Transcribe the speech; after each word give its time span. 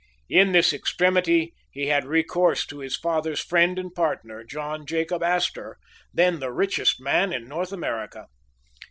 In 0.31 0.51
this 0.51 0.73
extremity 0.73 1.53
he 1.69 1.85
had 1.89 2.05
recourse 2.07 2.65
to 2.65 2.79
his 2.79 2.95
father's 2.95 3.39
friend 3.39 3.77
and 3.77 3.93
partner, 3.93 4.43
John 4.43 4.87
Jacob 4.87 5.21
Astor, 5.21 5.77
then 6.11 6.39
the 6.39 6.51
richest 6.51 6.99
man 6.99 7.31
in 7.31 7.47
North 7.47 7.71
America. 7.71 8.25